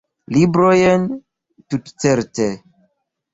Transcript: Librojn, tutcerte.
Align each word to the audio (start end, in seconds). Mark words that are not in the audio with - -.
Librojn, 0.35 1.05
tutcerte. 1.69 2.49